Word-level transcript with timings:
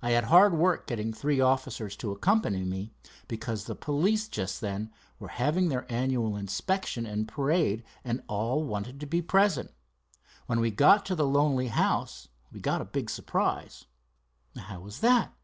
I 0.00 0.12
had 0.12 0.22
hard 0.22 0.54
work 0.54 0.86
getting 0.86 1.12
three 1.12 1.40
officers 1.40 1.96
to 1.96 2.12
accompany 2.12 2.62
me, 2.62 2.92
because 3.26 3.64
the 3.64 3.74
police 3.74 4.28
just 4.28 4.60
then 4.60 4.92
were 5.18 5.26
having 5.42 5.70
their 5.70 5.90
annual 5.92 6.36
inspection 6.36 7.04
and 7.04 7.26
parade 7.26 7.82
and 8.04 8.22
all 8.28 8.62
wanted 8.62 9.00
to 9.00 9.08
be 9.08 9.22
present. 9.22 9.72
When 10.46 10.60
we 10.60 10.70
got 10.70 11.04
to 11.06 11.16
the 11.16 11.26
lonely 11.26 11.66
house 11.66 12.28
we 12.52 12.60
got 12.60 12.80
a 12.80 12.84
big 12.84 13.10
surprise." 13.10 13.86
"How 14.56 14.78
was 14.78 15.00
that?" 15.00 15.34